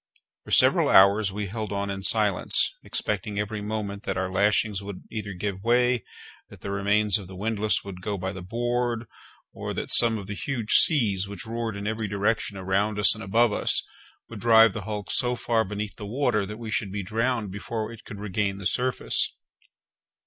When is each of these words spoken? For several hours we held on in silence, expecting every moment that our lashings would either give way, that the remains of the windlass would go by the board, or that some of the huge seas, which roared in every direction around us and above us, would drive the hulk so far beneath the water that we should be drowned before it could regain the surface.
For 0.43 0.49
several 0.49 0.89
hours 0.89 1.31
we 1.31 1.45
held 1.45 1.71
on 1.71 1.91
in 1.91 2.01
silence, 2.01 2.73
expecting 2.83 3.37
every 3.37 3.61
moment 3.61 4.01
that 4.01 4.17
our 4.17 4.31
lashings 4.31 4.81
would 4.81 5.03
either 5.11 5.33
give 5.33 5.61
way, 5.63 6.03
that 6.49 6.61
the 6.61 6.71
remains 6.71 7.19
of 7.19 7.27
the 7.27 7.35
windlass 7.35 7.83
would 7.83 8.01
go 8.01 8.17
by 8.17 8.33
the 8.33 8.41
board, 8.41 9.05
or 9.53 9.75
that 9.75 9.93
some 9.93 10.17
of 10.17 10.25
the 10.25 10.33
huge 10.33 10.71
seas, 10.71 11.27
which 11.27 11.45
roared 11.45 11.75
in 11.77 11.85
every 11.85 12.07
direction 12.07 12.57
around 12.57 12.97
us 12.97 13.13
and 13.13 13.23
above 13.23 13.53
us, 13.53 13.83
would 14.27 14.39
drive 14.39 14.73
the 14.73 14.85
hulk 14.85 15.11
so 15.11 15.35
far 15.35 15.63
beneath 15.63 15.95
the 15.97 16.07
water 16.07 16.47
that 16.47 16.57
we 16.57 16.71
should 16.71 16.91
be 16.91 17.03
drowned 17.03 17.51
before 17.51 17.91
it 17.93 18.03
could 18.03 18.17
regain 18.19 18.57
the 18.57 18.65
surface. 18.65 19.37